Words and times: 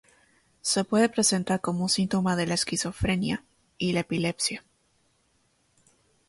Se 0.61 0.83
puede 0.83 1.09
presentar 1.09 1.61
como 1.61 1.83
un 1.83 1.89
síntoma 1.89 2.35
de 2.35 2.47
la 2.47 2.55
esquizofrenia 2.55 3.43
y 3.77 3.93
la 3.93 3.99
epilepsia. 3.99 4.63